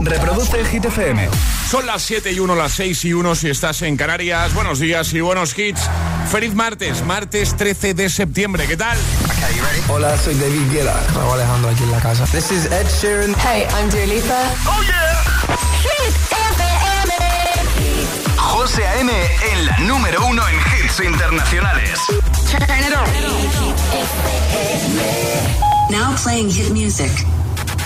[0.00, 1.28] Reproduce el Hit FM.
[1.70, 4.54] Son las 7 y 1, las 6 y 1 si estás en Canarias.
[4.54, 5.80] Buenos días y buenos hits.
[6.30, 8.66] Feliz martes, martes 13 de septiembre.
[8.66, 8.96] ¿Qué tal?
[9.88, 10.94] Hola, soy David Guetta.
[11.14, 12.24] Me Alejandro aquí en la casa.
[12.26, 13.34] This is Ed Sheeran.
[13.36, 14.42] Hey, I'm Dua Lipa.
[14.66, 15.24] ¡Oh, yeah!
[15.82, 17.14] Hit FM.
[18.36, 19.12] José A.M.
[19.52, 21.98] en la número uno en hits internacionales.
[22.50, 23.06] Turn it on.
[25.90, 27.10] Now playing hit music.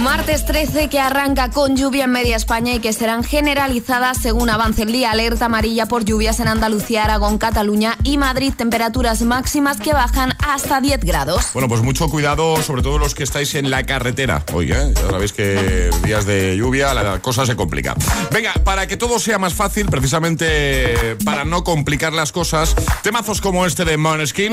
[0.00, 4.82] Martes 13 que arranca con lluvia en media España y que serán generalizadas según avance
[4.82, 5.10] el día.
[5.10, 8.52] Alerta amarilla por lluvias en Andalucía, Aragón, Cataluña y Madrid.
[8.56, 11.52] Temperaturas máximas que bajan hasta 10 grados.
[11.52, 14.44] Bueno, pues mucho cuidado, sobre todo los que estáis en la carretera.
[14.52, 14.92] Hoy, ¿eh?
[14.94, 17.94] Ya sabéis que días de lluvia la cosa se complica.
[18.30, 23.66] Venga, para que todo sea más fácil, precisamente para no complicar las cosas, temazos como
[23.66, 24.52] este de Måneskin.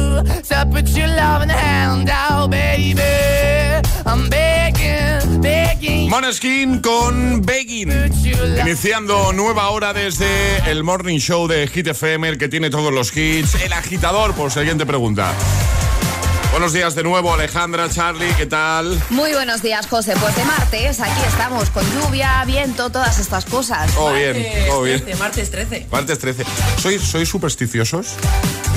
[0.23, 3.01] to put your loving hand out, baby.
[4.05, 6.09] I'm begging, begging.
[6.81, 7.91] Con Begging.
[8.61, 13.15] Iniciando nueva hora desde el Morning Show de Hit FM, el que tiene todos los
[13.15, 13.55] hits.
[13.55, 15.33] El agitador, por siguiente pregunta.
[16.51, 19.01] Buenos días de nuevo, Alejandra, Charlie, ¿qué tal?
[19.09, 20.13] Muy buenos días, José.
[20.19, 23.89] Pues de martes, aquí estamos con lluvia, viento, todas estas cosas.
[23.93, 25.01] Todo bien, todo bien.
[25.17, 25.87] martes 13.
[25.89, 26.43] Martes 13.
[26.77, 28.15] ¿Sois, ¿Sois supersticiosos?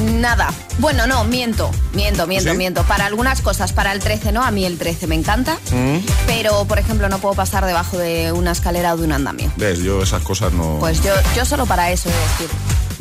[0.04, 0.54] Nada.
[0.78, 2.56] Bueno, no, miento, miento, miento, ¿Sí?
[2.56, 2.84] miento.
[2.84, 5.58] Para algunas cosas, para el 13 no, a mí el 13 me encanta.
[5.72, 5.98] Mm.
[6.28, 9.52] Pero, por ejemplo, no puedo pasar debajo de una escalera o de un andamio.
[9.56, 9.80] ¿Ves?
[9.80, 10.76] Yo esas cosas no...
[10.78, 12.48] Pues yo, yo solo para eso he de decir.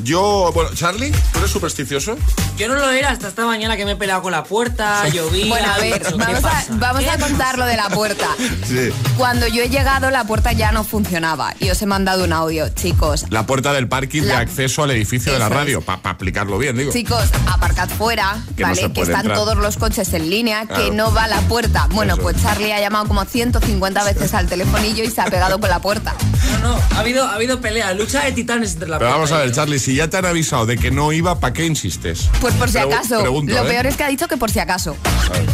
[0.01, 2.17] Yo, bueno, Charlie, ¿tú eres supersticioso?
[2.57, 5.47] Yo no lo era hasta esta mañana que me he peleado con la puerta, llovía.
[5.47, 8.27] Bueno, a ver, dicho, ¿qué vamos a, vamos a ¿Qué contar lo de la puerta.
[8.67, 8.89] Sí.
[9.17, 12.69] Cuando yo he llegado, la puerta ya no funcionaba y os he mandado un audio,
[12.69, 13.25] chicos.
[13.29, 16.57] La puerta del parking de La- acceso al edificio de la Eso radio, para aplicarlo
[16.57, 16.91] bien, digo.
[16.91, 18.81] Chicos, aparcad fuera, Que no ¿vale?
[18.81, 19.37] se que están entrar.
[19.37, 20.83] todos los coches en línea, Claro.
[20.85, 21.87] que no va la puerta.
[21.91, 22.23] Bueno, Eso.
[22.23, 25.79] pues Charlie ha llamado como 150 veces al telefonillo y se ha pegado con la
[25.79, 26.15] puerta.
[26.61, 29.31] No, no, ha habido, ha habido pelea, lucha de titanes entre la Pero puerta vamos
[29.31, 29.51] a ver.
[29.53, 32.29] Charlie, si ya te han avisado de que no iba, ¿para qué insistes?
[32.41, 33.19] Pues por si Pregu- acaso.
[33.21, 33.67] pregunto, Lo ¿eh?
[33.69, 34.95] peor es que ha dicho que por si acaso.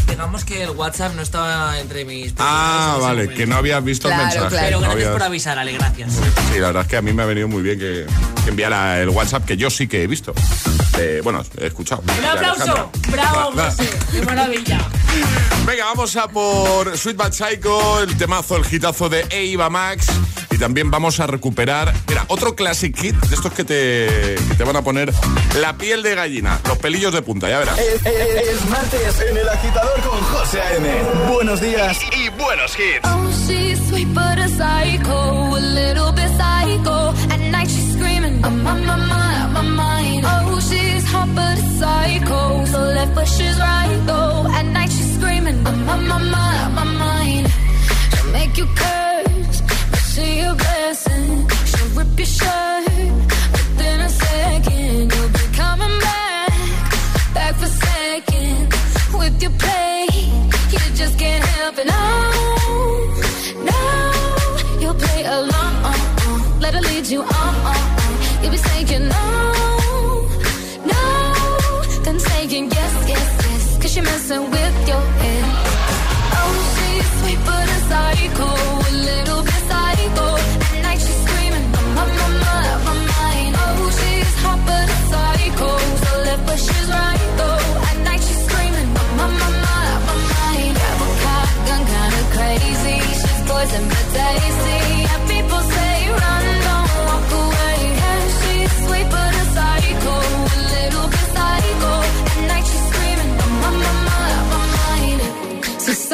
[0.08, 2.34] Digamos que el WhatsApp no estaba entre mis.
[2.38, 4.50] Ah, vale, que no habías visto Claro, el mensaje.
[4.50, 4.66] claro.
[4.66, 6.12] Pero no gracias habías- por avisar, Ale, gracias.
[6.14, 8.06] Sí, la verdad es que a mí me ha venido muy bien que,
[8.44, 10.34] que enviara el WhatsApp, que yo sí que he visto.
[10.98, 12.04] Eh, bueno, he escuchado.
[12.20, 12.92] Un aplauso.
[13.10, 13.52] Bravo.
[13.54, 13.90] José.
[14.12, 14.80] Qué maravilla.
[15.66, 20.08] Venga, vamos a por Sweet Bad Psycho, el temazo, el hitazo de Eva Max.
[20.52, 24.64] Y también vamos a recuperar, mira, otro classic hit de estos que te, que te
[24.64, 25.14] van a poner
[25.62, 27.78] la piel de gallina, los pelillos de punta, ya verás.
[27.78, 30.90] Es, es- es martes en el agitador con José A.M.
[31.32, 33.00] Buenos días y, y buenos hits.
[33.08, 37.14] Oh, she's sweet but a psycho, a little bit psycho.
[43.16, 44.48] But she's right though.
[44.58, 47.48] At night she's screaming, I'm on my mind, my mind.
[48.14, 49.62] She'll make you curse,
[49.92, 51.48] but she a blessing.
[51.70, 52.86] She'll rip your shirt
[53.54, 55.14] within a second.
[55.14, 56.54] You'll be coming back,
[57.34, 58.74] back for second
[59.20, 59.89] with your play.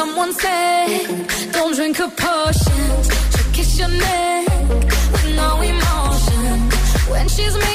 [0.05, 3.05] Someone said, don't drink her potions.
[3.31, 4.47] She'll kiss your neck
[5.11, 6.59] with no emotion.
[7.11, 7.74] When she's mean,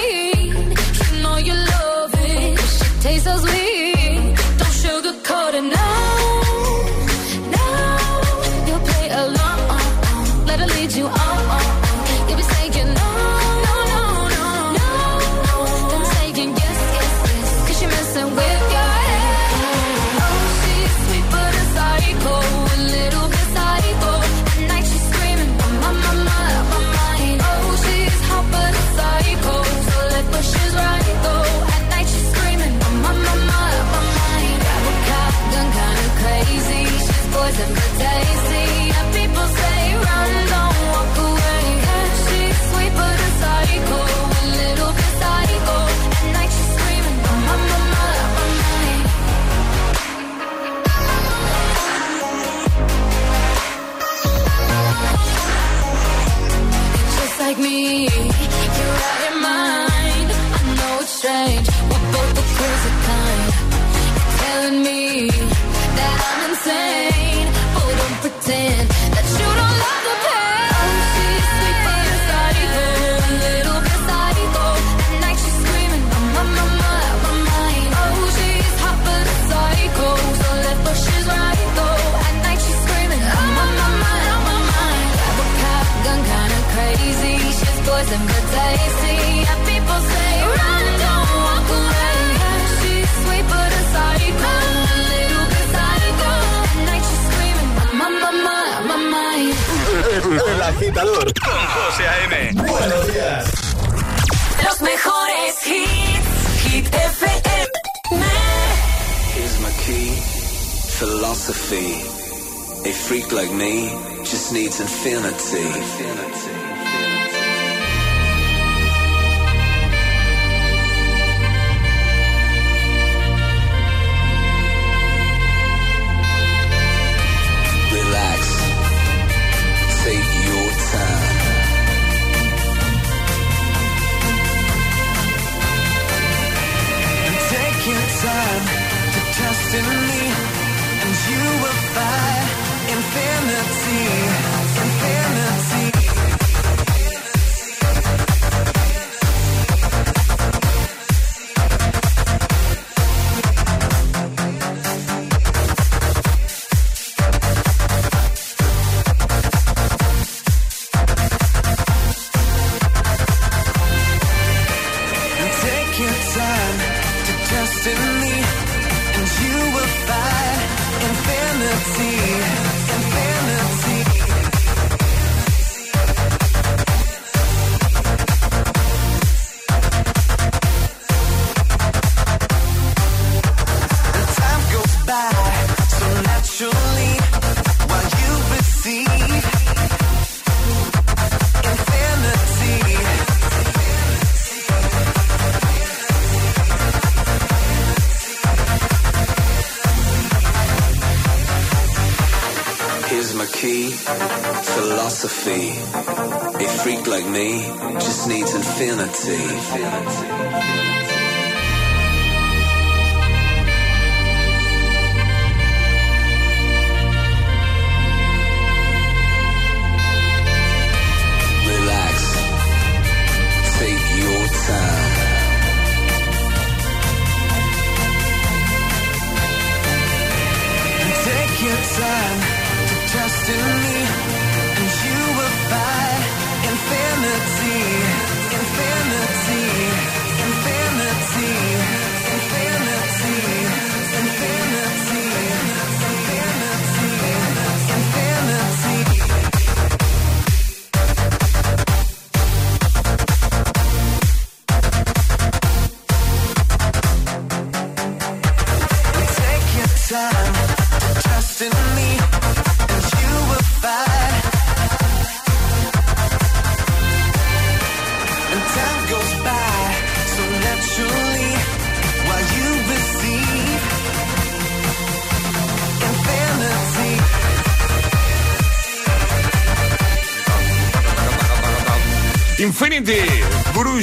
[208.80, 210.29] needs infinity.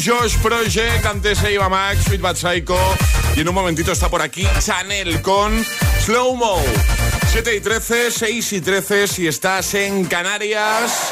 [0.08, 2.78] Josh Project, antes se iba Max, Sweet Bad Psycho
[3.36, 5.66] y en un momentito está por aquí Chanel con
[6.06, 6.62] Slow Mo.
[7.30, 11.12] 7 y 13, 6 y 13 si estás en Canarias.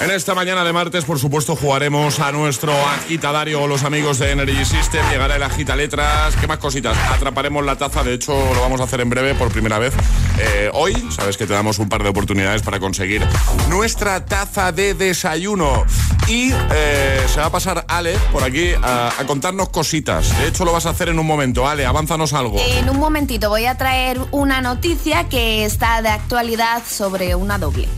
[0.00, 4.32] En esta mañana de martes, por supuesto, jugaremos a nuestro agitadario o los amigos de
[4.32, 5.08] Energy System.
[5.10, 6.34] Llegará el agita letras.
[6.36, 6.96] ¿Qué más cositas?
[7.12, 8.02] Atraparemos la taza.
[8.02, 9.94] De hecho, lo vamos a hacer en breve por primera vez.
[10.38, 13.26] Eh, hoy, sabes que te damos un par de oportunidades para conseguir
[13.68, 15.84] nuestra taza de desayuno.
[16.26, 20.36] Y eh, se va a pasar Ale por aquí a, a contarnos cositas.
[20.38, 21.68] De hecho, lo vas a hacer en un momento.
[21.68, 22.58] Ale, avánzanos algo.
[22.58, 27.88] En un momentito voy a traer una noticia que está de actualidad sobre una doble.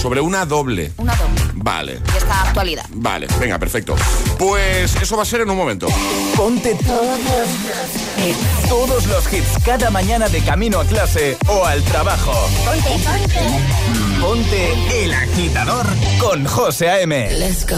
[0.00, 0.92] Sobre una doble.
[0.96, 1.42] Una doble.
[1.56, 1.92] Vale.
[1.96, 2.86] De actualidad.
[2.88, 3.94] Vale, venga, perfecto.
[4.38, 5.88] Pues eso va a ser en un momento.
[6.34, 7.18] Ponte todos,
[8.66, 12.32] todos los hits cada mañana de camino a clase o al trabajo.
[12.64, 14.20] Ponte, ponte.
[14.22, 15.86] Ponte el agitador
[16.18, 17.38] con José A.M.
[17.38, 17.76] Let's go.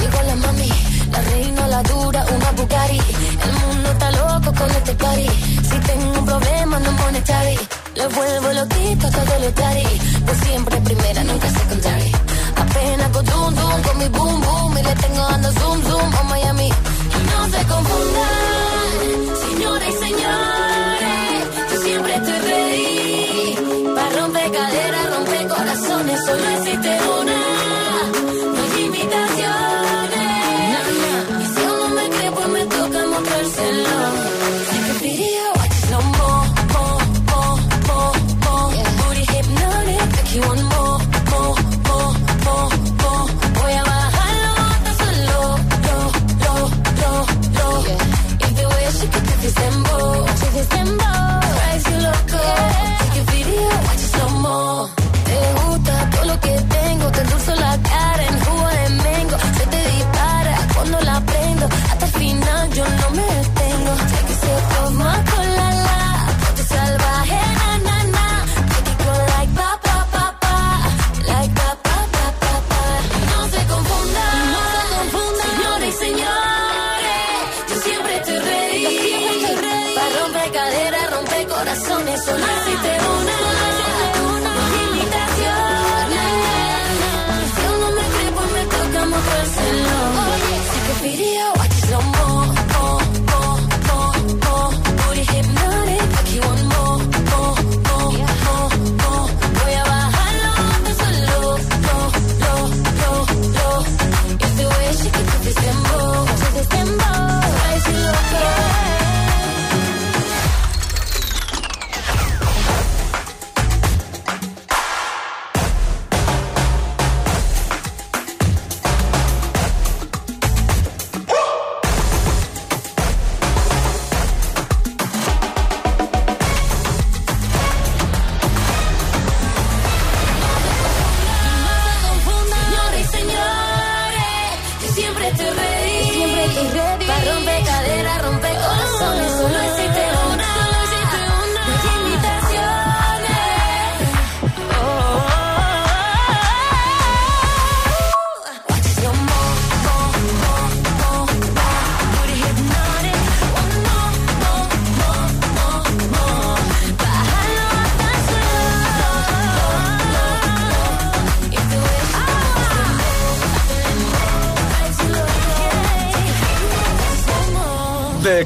[0.00, 0.72] Llegó la mami,
[1.10, 2.98] la reina, la dura, una Bugatti.
[3.44, 5.28] El mundo está loco con este party.
[5.68, 7.58] Si tengo un problema, no pone chavi.
[7.94, 10.00] Le vuelvo loquito todo lo tari.
[10.24, 12.12] Pues siempre primera, nunca secondary.
[12.56, 14.78] Apenas con zoom, zoom, con mi boom, boom.
[14.78, 16.10] Y le tengo dando zoom, zoom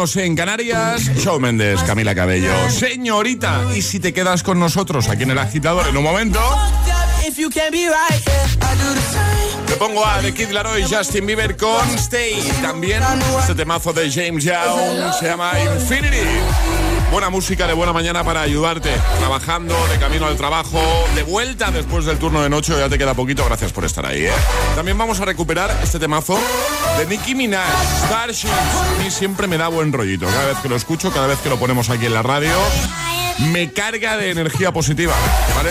[0.00, 1.02] en Canarias.
[1.18, 2.70] Show Méndez, Camila Cabello.
[2.70, 6.40] Señorita, ¿y si te quedas con nosotros aquí en el agitador en un momento?
[9.66, 12.42] Te pongo a The Kid Laroi y Justin Bieber con Stay.
[12.62, 13.02] También
[13.40, 16.89] este temazo de James Young se llama Infinity.
[17.10, 18.90] Buena música de buena mañana para ayudarte.
[19.18, 20.80] Trabajando, de camino al trabajo,
[21.16, 22.72] de vuelta después del turno de noche.
[22.78, 23.44] Ya te queda poquito.
[23.44, 24.26] Gracias por estar ahí.
[24.26, 24.32] ¿eh?
[24.76, 26.38] También vamos a recuperar este temazo
[26.98, 27.66] de Nicki Minaj,
[28.06, 28.48] Starship.
[28.48, 30.26] A mí siempre me da buen rollito.
[30.26, 32.52] Cada vez que lo escucho, cada vez que lo ponemos aquí en la radio,
[33.52, 35.14] me carga de energía positiva.
[35.56, 35.70] ¿Vale?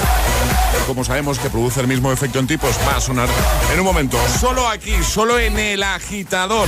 [0.90, 3.30] como sabemos que produce el mismo efecto en ti, pues va a sonar
[3.72, 4.18] en un momento.
[4.40, 6.68] Solo aquí, solo en el agitador.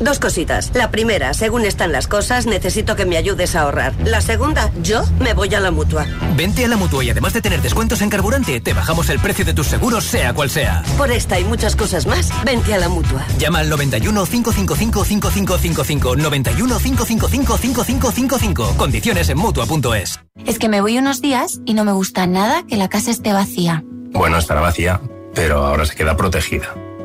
[0.00, 0.70] Dos cositas.
[0.74, 3.94] La primera, según están las cosas, necesito que me ayudes a ahorrar.
[4.04, 6.06] La segunda, yo me voy a la mutua.
[6.36, 9.44] Vente a la mutua y además de tener descuentos en carburante, te bajamos el precio
[9.44, 10.82] de tus seguros, sea cual sea.
[10.96, 13.24] Por esta y muchas cosas más, vente a la mutua.
[13.38, 16.16] Llama al 91 555 5555.
[16.16, 18.76] 91 555 5555.
[18.76, 20.20] Condiciones en mutua.es.
[20.46, 23.32] Es que me voy unos días y no me gusta nada que la casa esté
[23.32, 23.84] vacía.
[24.12, 25.00] Bueno, estará vacía
[25.34, 26.74] pero ahora se queda protegida.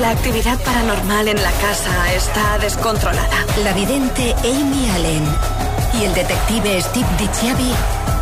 [0.00, 3.44] La actividad paranormal en la casa está descontrolada.
[3.62, 5.24] La vidente Amy Allen
[6.00, 7.72] y el detective Steve DiCiavi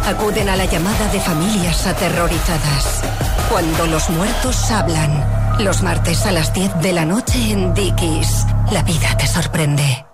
[0.06, 3.02] acuden a la llamada de familias aterrorizadas.
[3.48, 5.40] Cuando los muertos hablan.
[5.60, 8.46] Los martes a las 10 de la noche en Dickies.
[8.72, 10.06] La vida te sorprende.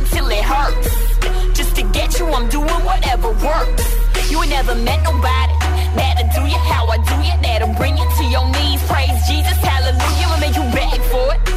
[0.00, 0.88] until it hurts.
[1.56, 3.86] Just to get you, I'm doing whatever works.
[4.30, 5.54] You ain't never met nobody.
[5.98, 7.34] That'll do you how I do you.
[7.42, 8.80] That'll bring you to your knees.
[8.88, 10.26] Praise Jesus, hallelujah.
[10.30, 11.49] I'll make you beg for it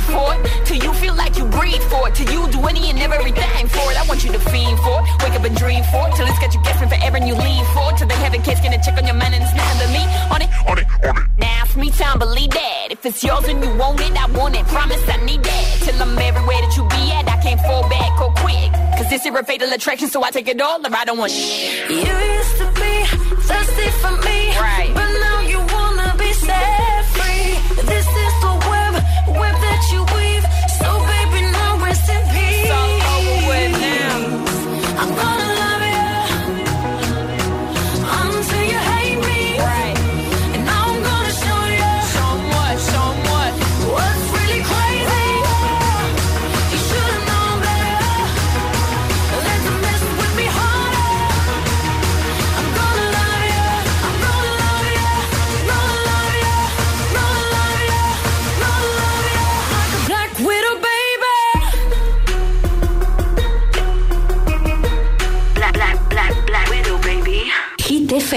[0.00, 0.40] for it.
[0.66, 2.14] Till you feel like you breathe for it.
[2.14, 3.96] Till you do any and everything for it.
[3.98, 5.06] I want you to fiend for it.
[5.22, 6.14] Wake up and dream for it.
[6.16, 7.98] Till it's got you guessing forever and you lean for it.
[7.98, 10.02] Till they haven't kids gonna check on your man and it's the me.
[10.34, 11.26] On it, on it, on it.
[11.38, 12.88] Now it's me time, believe that.
[12.90, 14.66] If it's yours and you want it, I want it.
[14.66, 15.66] Promise I need that.
[15.84, 19.24] Till I'm everywhere that you be at I can't fall back or quick Cause this
[19.24, 21.96] is a fatal attraction So I take it all or I don't want shit You
[21.96, 24.52] used to be thirsty for me.
[24.60, 24.92] Right.
[24.94, 25.37] But now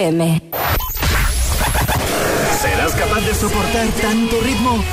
[0.02, 0.42] FM.
[2.60, 4.84] ¿Serás capaz de soportar tanto ritmo?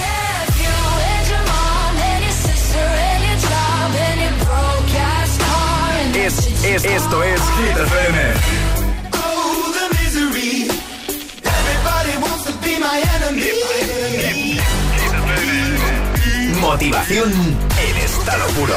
[6.14, 8.18] Es, es, esto es Hit FM.
[9.14, 10.68] Oh, the misery.
[11.42, 13.48] Everybody wants to be my enemy.
[16.60, 18.76] Motivación en estado puro.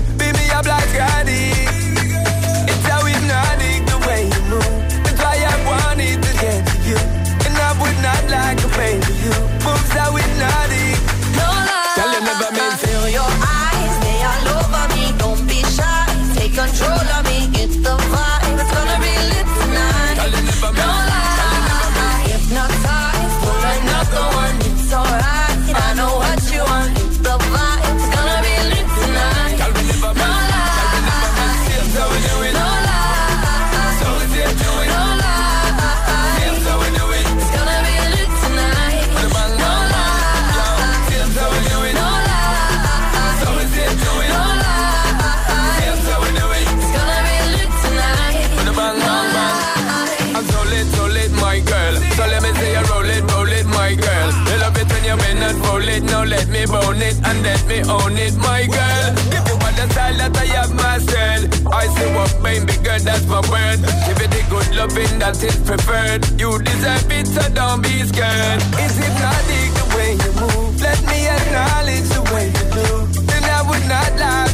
[63.31, 63.79] my word.
[64.05, 66.27] Give it the good loving that is preferred.
[66.35, 68.59] You deserve it, so don't be scared.
[68.83, 70.75] Is it not the way you move?
[70.83, 72.87] Let me acknowledge the way you do.
[73.23, 74.50] Then I would not lie,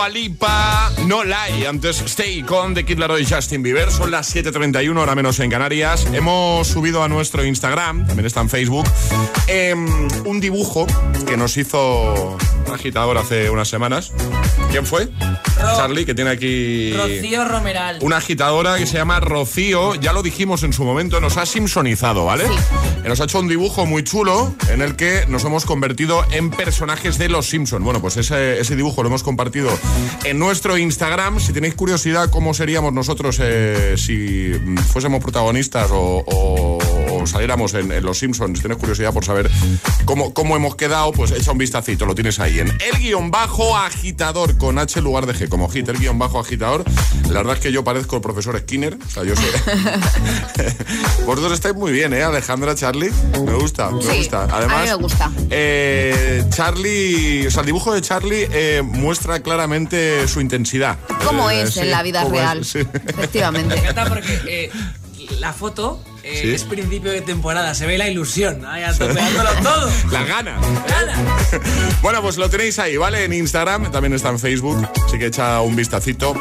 [0.00, 0.08] Dua
[1.08, 1.59] No Lie.
[1.70, 3.92] Antes Stay con The Kid Laroi y Justin Bieber.
[3.92, 6.04] Son las 7.31, hora menos en Canarias.
[6.12, 8.88] Hemos subido a nuestro Instagram, también está en Facebook,
[9.46, 9.86] em,
[10.24, 10.84] un dibujo
[11.28, 14.12] que nos hizo un agitador hace unas semanas.
[14.72, 15.08] ¿Quién fue?
[15.76, 16.92] Charlie, que tiene aquí...
[16.92, 17.98] Rocío Romeral.
[18.00, 22.24] Una agitadora que se llama Rocío, ya lo dijimos en su momento, nos ha simpsonizado,
[22.24, 22.44] ¿vale?
[23.04, 26.50] Eh, Nos ha hecho un dibujo muy chulo en el que nos hemos convertido en
[26.50, 27.82] personajes de los Simpson.
[27.84, 29.70] Bueno, pues ese, ese dibujo lo hemos compartido
[30.24, 31.40] en nuestro Instagram.
[31.40, 36.78] Si tenéis curiosidad cómo seríamos nosotros eh, si mm, fuésemos protagonistas o,
[37.20, 39.50] como saliéramos en, en Los Simpsons, si tienes curiosidad por saber
[40.06, 43.76] cómo, cómo hemos quedado, pues echa un vistacito, lo tienes ahí en el guion bajo
[43.76, 46.82] agitador con H en lugar de G, como hit, el guion bajo agitador.
[47.28, 49.44] La verdad es que yo parezco el profesor Skinner, o sea, yo soy...
[51.26, 53.10] Vosotros estáis muy bien, ¿eh, Alejandra, Charlie?
[53.44, 54.44] Me gusta, me Sí, gusta.
[54.44, 55.30] a mí Además, me gusta.
[55.50, 60.96] eh, Charlie, o sea, el dibujo de Charlie eh, muestra claramente su intensidad.
[61.26, 62.64] ¿Cómo Eh, es sí, en la vida es, real?
[62.64, 62.78] sí.
[62.78, 63.74] Efectivamente.
[63.74, 64.70] Me encanta porque eh,
[65.38, 66.50] la foto eh, Sí.
[66.52, 69.08] es principio de temporada, se ve la ilusión, ahí todo.
[70.10, 70.58] La gana.
[72.02, 73.24] Bueno, pues lo tenéis ahí, ¿vale?
[73.24, 76.34] En Instagram, también está en Facebook, así que echa un vistacito.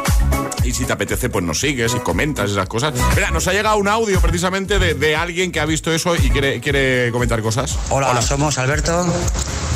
[0.63, 2.93] Y si te apetece, pues nos sigues y comentas esas cosas.
[3.15, 6.29] Mira, nos ha llegado un audio precisamente de, de alguien que ha visto eso y
[6.29, 7.77] quiere, quiere comentar cosas.
[7.89, 9.05] Hola, somos Alberto.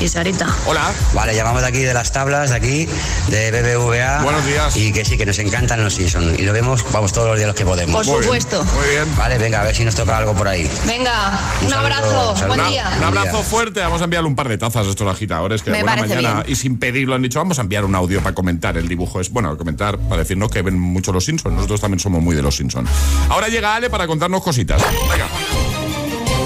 [0.04, 0.54] Y Sarita.
[0.66, 0.92] Hola.
[1.14, 2.90] Vale, llamamos de aquí de las tablas, de aquí,
[3.30, 4.22] de BBVA.
[4.22, 4.76] Buenos días.
[4.76, 6.38] Y que sí, que nos encantan los Simpsons.
[6.38, 8.06] Y lo vemos, vamos, todos los días los que podemos.
[8.06, 8.66] Por supuesto.
[8.66, 9.16] Muy bien.
[9.16, 10.70] Vale, venga, a ver si nos toca algo por ahí.
[10.86, 12.36] Venga, un, abrazo.
[12.36, 12.48] saludo.
[12.48, 12.92] Buen Una- día.
[12.98, 13.80] un abrazo fuerte.
[13.80, 16.34] Vamos a enviarle un par de tazas a estos agitadores que Me de buena mañana
[16.42, 16.46] bien.
[16.48, 19.22] y sin pedirlo han dicho vamos a enviar un audio para comentar el dibujo.
[19.22, 21.56] Es bueno comentar para decirnos que ven mucho los Simpsons.
[21.56, 22.90] Nosotros también somos muy de los Simpsons.
[23.30, 24.82] Ahora llega Ale para contarnos cositas.
[25.10, 25.28] Venga,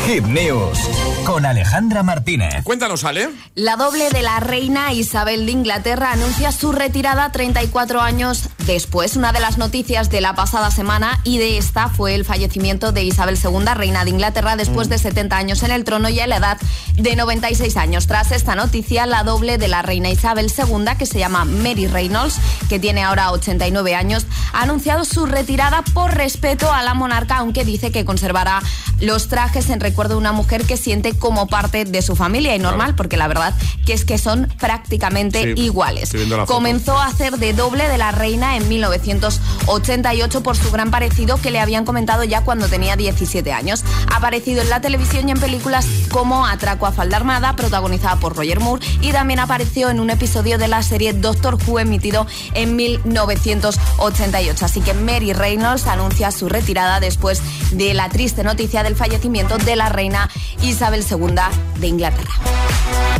[0.07, 0.79] Hit News
[1.25, 2.63] con Alejandra Martínez.
[2.63, 3.29] cuéntanos Ale.
[3.55, 9.17] La doble de la reina Isabel de Inglaterra anuncia su retirada 34 años después.
[9.17, 13.03] Una de las noticias de la pasada semana y de esta fue el fallecimiento de
[13.03, 16.37] Isabel II, reina de Inglaterra, después de 70 años en el trono y a la
[16.37, 16.57] edad
[16.93, 18.07] de 96 años.
[18.07, 22.39] Tras esta noticia, la doble de la reina Isabel II, que se llama Mary Reynolds,
[22.69, 27.65] que tiene ahora 89 años, ha anunciado su retirada por respeto a la monarca, aunque
[27.65, 28.61] dice que conservará
[29.01, 32.59] los trajes en recuerdo de una mujer que siente como parte de su familia y
[32.59, 33.53] normal, porque la verdad
[33.85, 36.11] que es que son prácticamente Sí, iguales.
[36.45, 41.51] Comenzó a hacer de doble de la reina en 1988 por su gran parecido que
[41.51, 43.83] le habían comentado ya cuando tenía 17 años.
[44.11, 48.35] Ha aparecido en la televisión y en películas como Atraco a falda armada, protagonizada por
[48.35, 52.75] Roger Moore, y también apareció en un episodio de la serie Doctor Who emitido en
[52.75, 54.65] 1988.
[54.65, 57.41] Así que Mary Reynolds anuncia su retirada después
[57.71, 60.29] de la triste noticia del fallecimiento de la reina
[60.61, 61.35] Isabel II
[61.79, 62.31] de Inglaterra.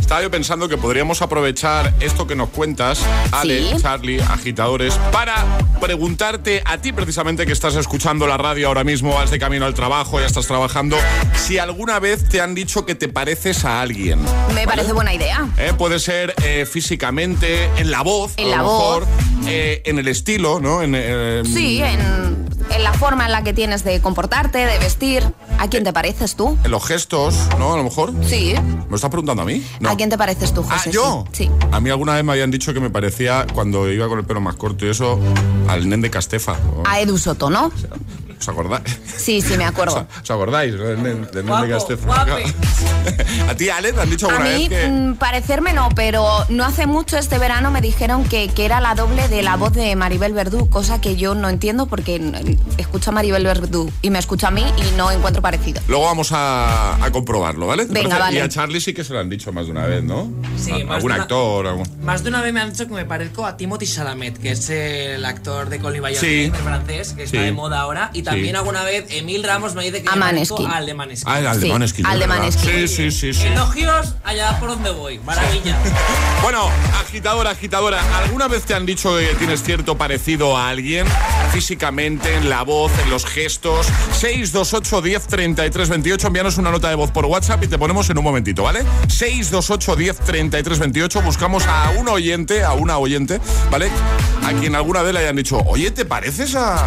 [0.00, 3.00] Estaba yo pensando que podríamos aprovechar esto que nos cuentas,
[3.32, 3.82] Ale, Sí.
[3.82, 5.44] Charlie, agitadores, para
[5.80, 9.74] preguntarte a ti precisamente que estás escuchando la radio ahora mismo, vas de camino al
[9.74, 10.96] trabajo, ya estás trabajando,
[11.34, 14.20] si alguna vez te han dicho que te pareces a alguien.
[14.54, 15.48] Me parece buena idea.
[15.58, 15.72] ¿eh?
[15.76, 19.00] Puede ser eh, físicamente, en la voz, En a la lo voz.
[19.00, 19.06] mejor,
[19.46, 20.82] eh, en el estilo, ¿no?
[20.82, 20.94] En,
[21.46, 22.00] Sí, en,
[22.70, 25.22] en la forma en la que tienes de comportarte, de vestir.
[25.60, 26.56] ¿A quién te pareces tú?
[26.62, 27.74] en los gestos, ¿no?
[27.74, 28.12] A lo mejor.
[28.24, 28.54] Sí.
[28.88, 29.64] ¿Me estás preguntando a mí?
[29.80, 29.90] No.
[29.90, 30.90] ¿A quién te pareces tú, José?
[30.90, 31.24] ¿Ah, yo?
[31.32, 31.50] Sí.
[31.72, 34.40] A mí alguna vez me habían dicho que me parecía, cuando iba con el pelo
[34.40, 35.18] más corto y eso,
[35.68, 36.56] al nen de Castefa.
[36.86, 37.72] A Edu Soto, ¿no?
[38.40, 38.98] ¿Os acordáis?
[39.16, 40.06] Sí, sí, me acuerdo.
[40.22, 40.74] ¿Os acordáis?
[40.76, 42.06] Guapo, de Castefa.
[42.06, 42.54] guape.
[43.48, 44.88] ¿A ti, Ale, te han dicho A alguna mí, vez que...?
[44.88, 48.94] mm, parecerme no, pero no hace mucho este verano me dijeron que, que era la
[48.94, 53.12] doble de la voz de Maribel Verdú, cosa que yo no entiendo porque escucho a
[53.14, 55.80] Maribel Verdú y me escucho a mí y no encuentro parecido.
[55.88, 57.86] Luego vamos a, a comprobarlo, ¿vale?
[57.86, 58.20] ¿Te Venga, parece?
[58.20, 58.36] vale.
[58.36, 60.30] Y a Charlie sí que se lo han dicho más de una vez, ¿no?
[60.58, 61.88] Sí, A- más algún de una- actor, algún...
[62.04, 64.68] Más de una vez me han dicho que me parezco a Timothy Chalamet, que es
[64.70, 66.44] el actor de Colin Bayard, Sí.
[66.44, 67.44] el francés, que está Sí.
[67.44, 68.10] de moda ahora.
[68.12, 68.56] Y también Sí.
[68.56, 70.70] alguna vez Emil Ramos me dice que Maneskin.
[70.70, 71.28] al de Maneskin.
[71.28, 72.26] Ah, al de Sí, Maneskin, al de.
[72.26, 72.70] Maneskin.
[72.70, 73.46] Sí, sí, sí, sí.
[73.46, 75.18] Elogios allá por donde voy.
[75.20, 75.76] Maravilla.
[76.40, 76.70] Bueno,
[77.00, 81.04] agitadora, agitadora, ¿alguna vez te han dicho que tienes cierto parecido a alguien?
[81.52, 83.86] Físicamente, en la voz, en los gestos.
[84.12, 86.26] 628 10 33 28.
[86.28, 88.84] Envíanos una nota de voz por WhatsApp y te ponemos en un momentito, ¿vale?
[89.08, 91.22] 628 10 33 28.
[91.22, 93.90] Buscamos a un oyente, a una oyente, ¿vale?
[94.44, 96.86] A quien alguna vez le hayan dicho, oye, ¿te pareces a.?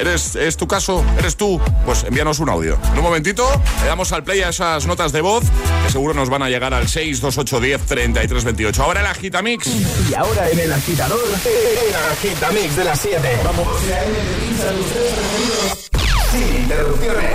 [0.00, 1.04] ¿Eres, ¿Es tu caso?
[1.18, 1.60] ¿Eres tú?
[1.84, 2.78] Pues envíanos un audio.
[2.90, 3.46] En un momentito
[3.82, 5.44] le damos al play a esas notas de voz
[5.84, 8.82] que seguro nos van a llegar al 628 10 33 28.
[8.82, 9.66] Ahora el Agitamix.
[10.08, 13.40] Y ahora en el agitador, el agitamix de las 7.
[13.44, 13.68] Vamos.
[16.32, 17.34] Sin interrupciones.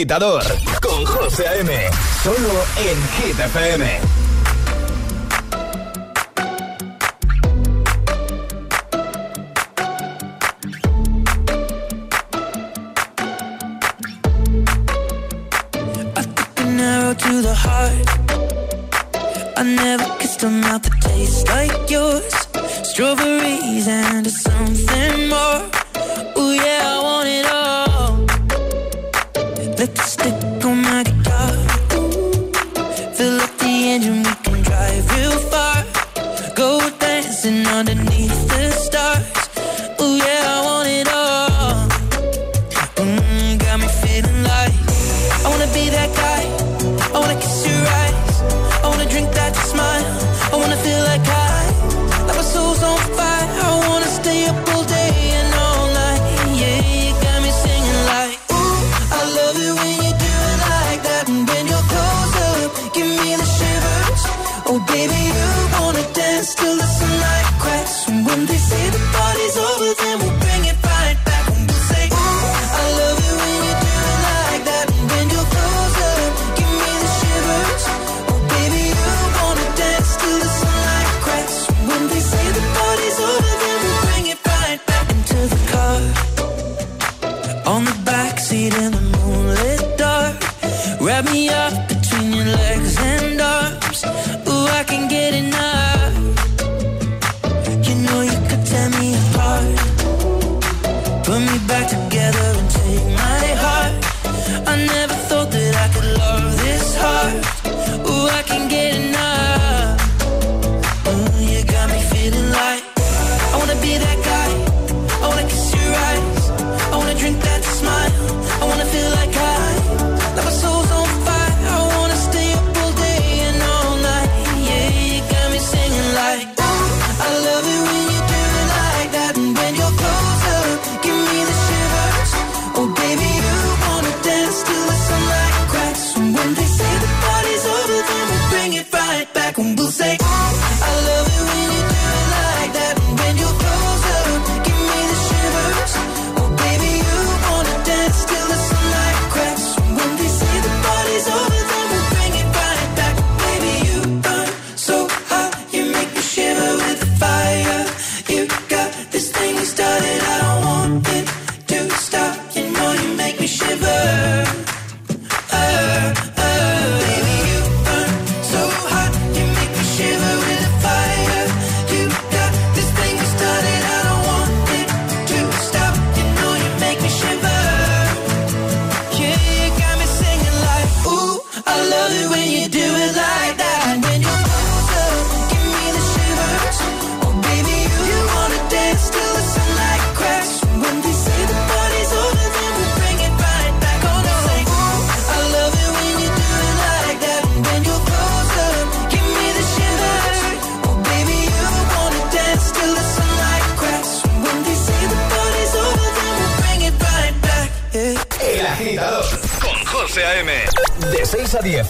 [0.00, 0.42] agitador
[0.80, 1.90] con José A.M.
[2.22, 4.00] Solo en Hit FM.
[17.10, 18.08] To the heart,
[19.58, 22.32] I never kissed a mouth that tastes like yours.
[22.88, 25.68] Strawberries and something more.
[26.36, 27.09] Oh, yeah
[30.10, 30.49] stick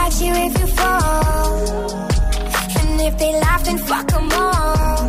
[0.00, 1.90] catch you if you fall.
[2.80, 5.00] And if they laugh, then fuck them all.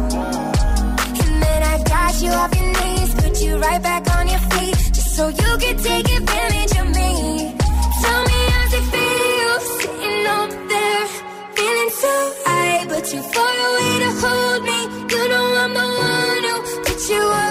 [1.23, 4.77] And then I got you off your knees, put you right back on your feet,
[4.97, 7.11] just so you can take advantage of me.
[8.03, 11.05] Tell me how's it feel, sitting up there,
[11.57, 12.13] feeling so
[12.45, 14.79] high, but too far away to hold me.
[15.11, 17.50] You know I'm the one who put you up.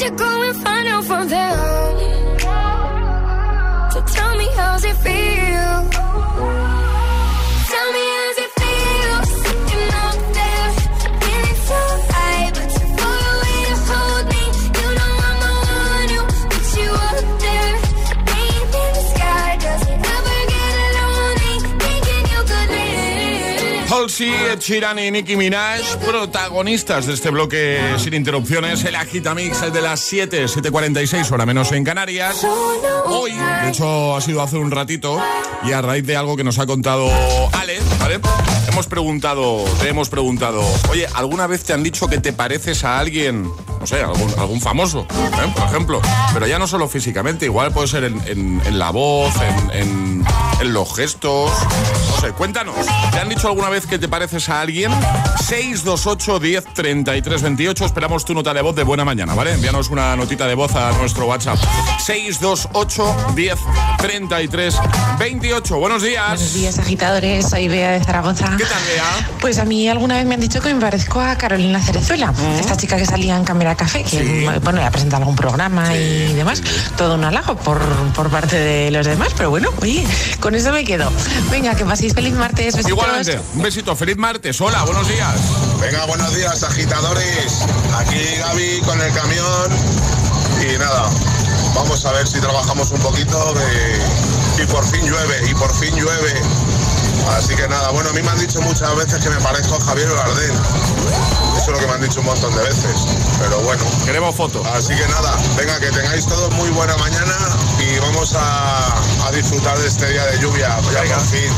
[0.00, 1.79] To go and find out from them.
[24.10, 28.82] Halsey, Ed Sheeran y Nicki Minaj, protagonistas de este bloque sin interrupciones.
[28.84, 32.44] El Agitamix es de las 7, 7.46, hora menos en Canarias.
[33.06, 35.22] Hoy, de hecho, ha sido hace un ratito
[35.62, 37.08] y a raíz de algo que nos ha contado
[37.52, 38.18] Ale, ¿vale?
[38.66, 42.98] Hemos preguntado, te hemos preguntado, oye, ¿alguna vez te han dicho que te pareces a
[42.98, 43.48] alguien,
[43.80, 45.52] no sé, algún, algún famoso, ¿eh?
[45.56, 46.00] por ejemplo?
[46.34, 49.32] Pero ya no solo físicamente, igual puede ser en, en- en la voz,
[49.72, 50.24] en, en-
[50.72, 51.50] los gestos,
[52.14, 52.74] no sé, cuéntanos,
[53.10, 54.92] ¿te han dicho alguna vez que te pareces a alguien?
[55.48, 59.54] 628 10 33 28, esperamos tu nota de voz de buena mañana, ¿vale?
[59.54, 61.56] Envíanos una notita de voz a nuestro WhatsApp.
[62.04, 63.58] 628 10
[63.98, 64.76] 33
[65.18, 66.26] 28, buenos días.
[66.28, 67.48] Buenos días, agitadores.
[67.48, 68.54] Soy Bea de Zaragoza.
[68.58, 69.28] ¿Qué tal, Bea?
[69.40, 72.76] Pues a mí alguna vez me han dicho que me parezco a Carolina Cerezuela, esta
[72.76, 76.62] chica que salía en Cámara Café, que bueno, ha presentado algún programa y demás.
[76.96, 77.80] Todo un halago por,
[78.14, 80.06] por parte de los demás, pero bueno, oye,
[80.40, 81.10] con eso me quedo.
[81.50, 82.66] Venga, que paséis feliz martes.
[82.76, 82.88] besitos.
[82.90, 85.34] Igualmente, un besito, feliz martes, hola, buenos días.
[85.80, 87.62] Venga, buenos días, agitadores.
[87.98, 89.70] Aquí Gaby con el camión.
[90.62, 91.08] Y nada,
[91.74, 93.54] vamos a ver si trabajamos un poquito.
[93.54, 96.34] de- Y por fin llueve, y por fin llueve.
[97.28, 99.80] Así que nada, bueno, a mí me han dicho muchas veces que me parezco a
[99.80, 100.54] Javier Bardem.
[101.56, 103.06] Eso es lo que me han dicho un montón de veces.
[103.38, 103.84] Pero bueno.
[104.04, 104.66] Queremos fotos.
[104.66, 107.34] Así que nada, venga, que tengáis todos muy buena mañana
[107.78, 110.80] y vamos a, a disfrutar de este día de lluvia.
[110.92, 111.52] Ya por fin.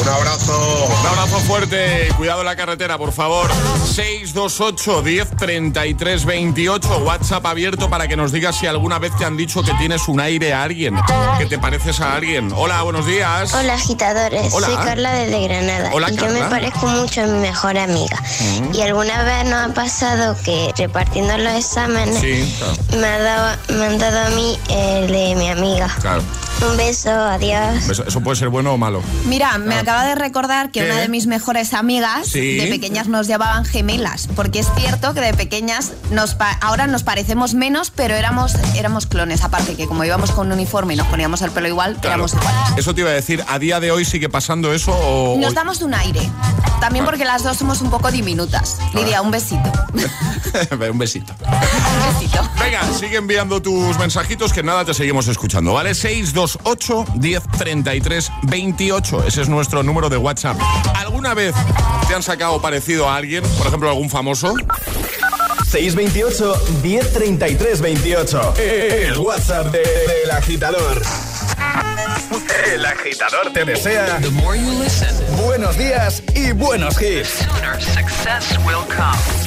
[0.00, 0.88] Un abrazo.
[1.00, 3.50] Un abrazo fuerte, cuidado en la carretera, por favor.
[3.94, 9.36] 628 10 33 28, WhatsApp abierto para que nos digas si alguna vez te han
[9.36, 10.94] dicho que tienes un aire a alguien,
[11.38, 12.52] que te pareces a alguien.
[12.54, 13.52] Hola, buenos días.
[13.54, 14.66] Hola agitadores, Hola.
[14.66, 18.22] soy Carla desde Granada Hola, y yo me parezco mucho a mi mejor amiga.
[18.60, 18.74] Mm.
[18.74, 22.74] Y alguna vez nos ha pasado que repartiendo los exámenes Sí, claro.
[23.00, 25.88] me, ha dado, me han dado a mí el de mi amiga.
[26.00, 26.22] Claro.
[26.62, 27.88] Un beso, adiós.
[27.90, 29.02] Eso, eso puede ser bueno o malo.
[29.26, 29.80] Mira, me Ah.
[29.80, 30.86] acaba de recordar que ¿Qué?
[30.90, 32.56] una de mis mejores amigas Sí.
[32.56, 37.02] de pequeñas nos llamaban gemelas, porque es cierto que de pequeñas nos pa- ahora nos
[37.02, 41.06] parecemos menos, pero éramos éramos clones, aparte que como íbamos con un uniforme y nos
[41.08, 42.08] poníamos el pelo igual, Claro.
[42.24, 42.78] éramos iguales.
[42.78, 45.36] Eso te iba a decir, ¿a día de hoy sigue pasando eso o...?
[45.38, 46.20] Nos damos un aire.
[46.80, 48.78] También porque las dos somos un poco diminutas.
[48.94, 49.70] Lidia, un besito.
[50.80, 51.34] un besito.
[52.58, 55.94] Venga, sigue enviando tus mensajitos que nada te seguimos escuchando, ¿vale?
[56.46, 59.24] 628 10 33 28.
[59.26, 60.56] Ese es nuestro número de WhatsApp.
[60.94, 61.54] ¿Alguna vez
[62.08, 63.42] te han sacado parecido a alguien?
[63.58, 64.54] Por ejemplo, algún famoso.
[65.70, 68.54] 628 1033 28.
[68.58, 71.02] El WhatsApp de- del agitador.
[72.72, 74.20] El agitador te desea
[75.44, 77.46] buenos días y buenos hits.
[77.94, 79.46] Success will come.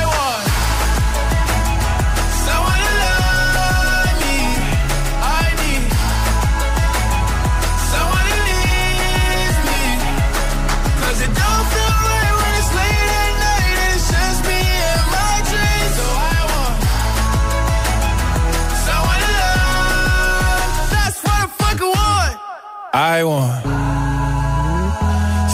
[22.93, 23.63] I want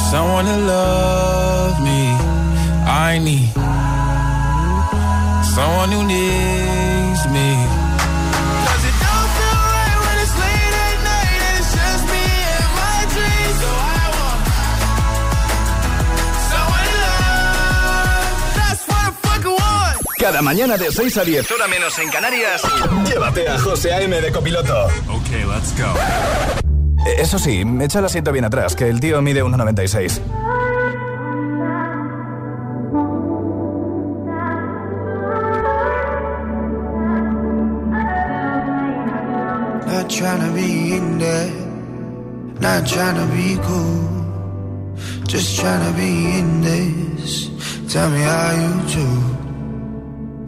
[0.10, 2.18] someone to love me.
[2.90, 3.54] I need
[5.54, 7.50] someone who needs me.
[8.66, 12.26] 'Cause it don't feel right when it's late at night and it's just me
[12.58, 13.58] and my dreams.
[13.62, 14.42] So I want
[16.50, 18.34] someone to love.
[18.58, 19.96] That's what I fucking want.
[20.20, 22.62] Cada mañana de 6 a 10, hora menos en Canarias,
[23.06, 24.22] llévate a José A.M.
[24.22, 24.86] de copiloto.
[25.08, 25.94] Ok, let's go.
[27.16, 30.22] Eso sí, echa el asiento bien atrás, que el tío mide 1,96.
[39.86, 41.52] Not trying to be in there,
[42.60, 44.96] not trying to be cool,
[45.28, 47.50] just trying to be in this.
[47.92, 49.08] Tell me how you do.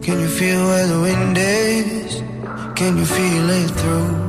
[0.01, 2.23] Can you feel where the wind is?
[2.75, 4.28] Can you feel it through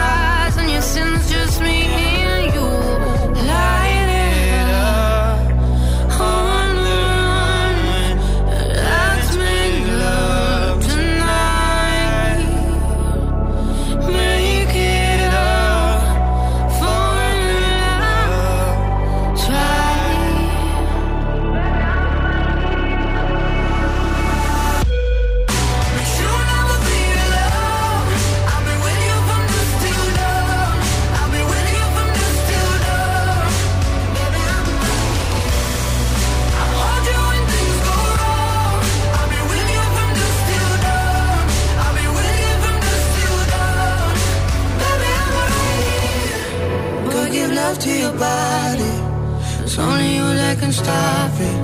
[50.91, 51.55] traffic.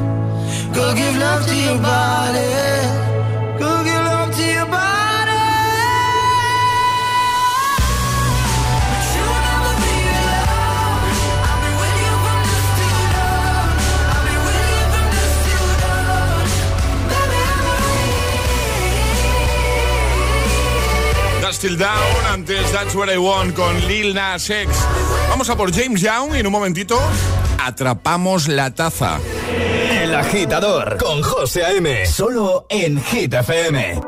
[0.74, 0.82] Go.
[0.88, 2.18] Go give love to your body.
[21.58, 24.70] Still Down, antes That's What I Want con Lil Nas X.
[25.28, 27.00] Vamos a por James Young y en un momentito
[27.68, 29.20] atrapamos la taza.
[29.92, 32.06] El agitador con José A.M.
[32.06, 34.00] Solo en Hit FM.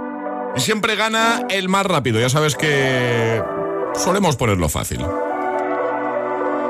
[0.55, 2.21] Siempre gana el más rápido.
[2.21, 3.43] Ya sabes que
[3.95, 4.99] solemos ponerlo fácil.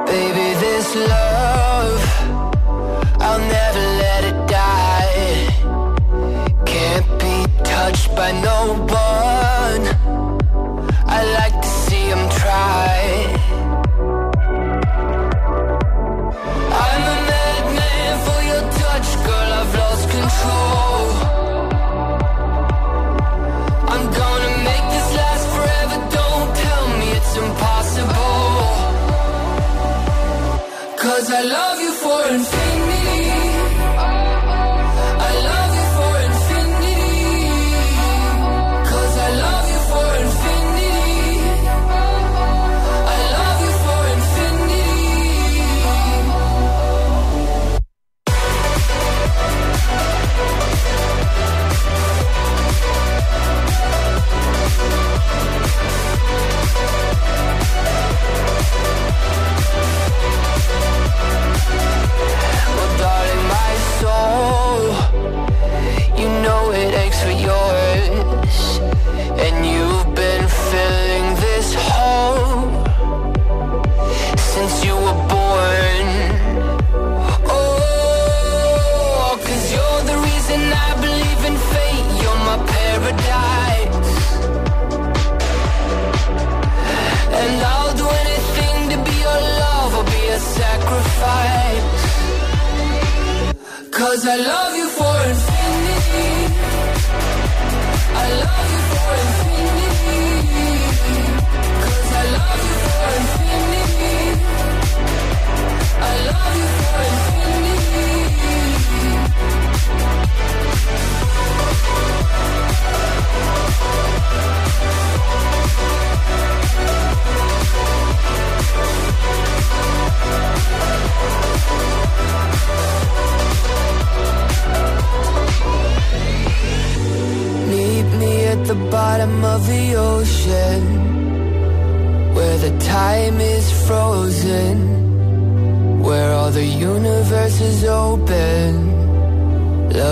[0.08, 1.39] Baby, this love,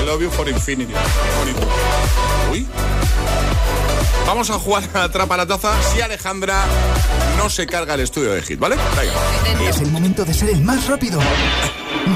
[0.00, 0.92] I love you for infinity.
[2.50, 2.66] Uy.
[4.26, 6.64] Vamos a jugar a Atrapa la Taza si Alejandra
[7.36, 8.76] no se carga el estudio de Hit, ¿vale?
[9.68, 11.20] Es el momento de ser el más rápido.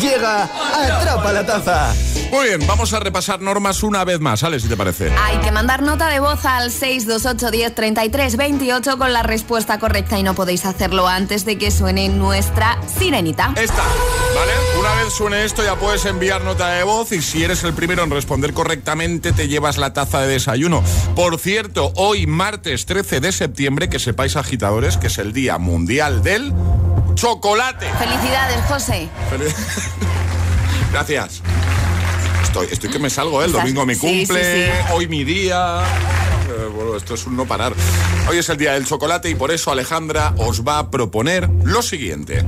[0.01, 1.93] Llega Atrapa la Taza.
[2.35, 4.59] Muy bien, vamos a repasar normas una vez más, ¿vale?
[4.59, 5.09] Si te parece.
[5.23, 10.19] Hay que mandar nota de voz al 628 10 33 28 con la respuesta correcta
[10.19, 13.53] y no podéis hacerlo antes de que suene nuestra sirenita.
[13.55, 13.85] Esta,
[14.35, 14.53] ¿vale?
[14.81, 18.03] Una vez suene esto ya puedes enviar nota de voz y si eres el primero
[18.03, 20.83] en responder correctamente te llevas la taza de desayuno.
[21.15, 26.25] Por cierto, hoy martes 13 de septiembre, que sepáis agitadores, que es el Día Mundial
[26.25, 26.53] del
[27.15, 27.87] Chocolate.
[27.97, 29.09] Felicidades, José.
[30.91, 31.41] Gracias.
[32.55, 33.47] Estoy, estoy que me salgo, ¿eh?
[33.47, 34.93] El domingo mi cumple, sí, sí.
[34.93, 35.83] hoy mi día.
[36.49, 37.73] Eh, bueno, esto es un no parar.
[38.31, 41.83] Hoy es el día del chocolate y por eso Alejandra os va a proponer lo
[41.83, 42.47] siguiente.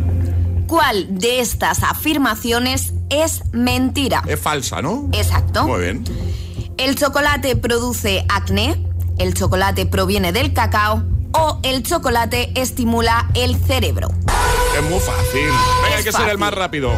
[0.69, 4.23] ¿Cuál de estas afirmaciones es mentira?
[4.29, 5.09] Es falsa, ¿no?
[5.11, 5.67] Exacto.
[5.67, 6.05] Muy bien.
[6.77, 8.81] ¿El chocolate produce acné?
[9.19, 11.03] ¿El chocolate proviene del cacao?
[11.33, 14.11] ¿O el chocolate estimula el cerebro?
[14.79, 15.47] Es muy fácil.
[15.83, 16.93] Venga, hay que ser el más rápido.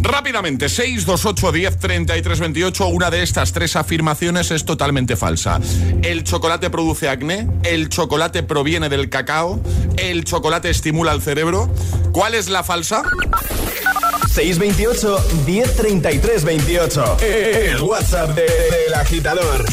[0.00, 2.86] Rápidamente, 628 10 33 28.
[2.86, 5.60] Una de estas tres afirmaciones es totalmente falsa.
[6.02, 9.60] El chocolate produce acné, el chocolate proviene del cacao,
[9.96, 11.68] el chocolate estimula el cerebro.
[12.12, 13.02] ¿Cuál es la falsa?
[14.32, 17.16] 628 1033 28.
[17.20, 19.64] El WhatsApp de- del agitador.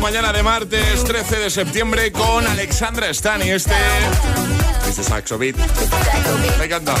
[0.00, 3.74] mañana de martes 13 de septiembre con Alexandra Stani, este,
[4.88, 5.56] este saxo beat.
[6.58, 6.94] Me encanta.